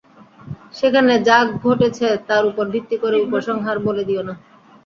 [0.73, 4.33] সেখানে যা ঘটেছে তার উপর ভিত্তি করে উপসংহার বলে দিও না।